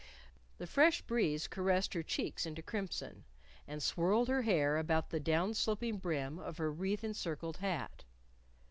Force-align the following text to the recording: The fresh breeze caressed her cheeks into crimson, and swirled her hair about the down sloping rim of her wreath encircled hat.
The 0.57 0.65
fresh 0.65 1.03
breeze 1.03 1.47
caressed 1.47 1.93
her 1.93 2.01
cheeks 2.01 2.47
into 2.47 2.63
crimson, 2.63 3.23
and 3.67 3.83
swirled 3.83 4.29
her 4.29 4.41
hair 4.41 4.77
about 4.79 5.11
the 5.11 5.19
down 5.19 5.53
sloping 5.53 6.01
rim 6.03 6.39
of 6.39 6.57
her 6.57 6.71
wreath 6.71 7.03
encircled 7.03 7.57
hat. 7.57 8.03